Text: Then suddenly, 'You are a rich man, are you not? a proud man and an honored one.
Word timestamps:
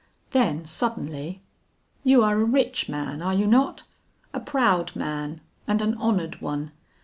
Then 0.31 0.65
suddenly, 0.65 1.43
'You 2.03 2.23
are 2.23 2.35
a 2.41 2.43
rich 2.43 2.89
man, 2.89 3.21
are 3.21 3.35
you 3.35 3.45
not? 3.45 3.83
a 4.33 4.39
proud 4.39 4.95
man 4.95 5.41
and 5.67 5.79
an 5.79 5.93
honored 5.93 6.41
one. 6.41 6.71